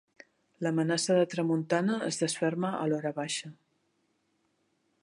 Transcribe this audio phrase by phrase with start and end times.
[0.67, 3.55] L'amenaça de tramuntana es desferma a l'horabaixa.